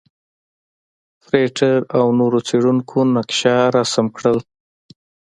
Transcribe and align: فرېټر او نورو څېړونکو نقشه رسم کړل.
فرېټر 1.25 1.77
او 1.97 2.05
نورو 2.19 2.39
څېړونکو 2.47 2.97
نقشه 3.15 3.55
رسم 3.75 4.05
کړل. 4.17 4.37